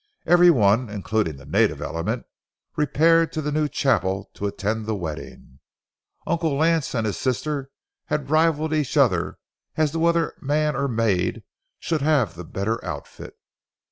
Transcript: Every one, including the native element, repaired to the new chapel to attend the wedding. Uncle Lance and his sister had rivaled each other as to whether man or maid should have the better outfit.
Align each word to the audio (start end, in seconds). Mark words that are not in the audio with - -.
Every 0.25 0.49
one, 0.49 0.89
including 0.89 1.35
the 1.35 1.45
native 1.45 1.79
element, 1.79 2.25
repaired 2.75 3.31
to 3.33 3.39
the 3.43 3.51
new 3.51 3.67
chapel 3.67 4.31
to 4.33 4.47
attend 4.47 4.87
the 4.87 4.95
wedding. 4.95 5.59
Uncle 6.25 6.55
Lance 6.57 6.95
and 6.95 7.05
his 7.05 7.17
sister 7.17 7.69
had 8.07 8.31
rivaled 8.31 8.73
each 8.73 8.97
other 8.97 9.37
as 9.77 9.91
to 9.91 9.99
whether 9.99 10.33
man 10.41 10.75
or 10.75 10.87
maid 10.87 11.43
should 11.77 12.01
have 12.01 12.33
the 12.33 12.43
better 12.43 12.83
outfit. 12.83 13.35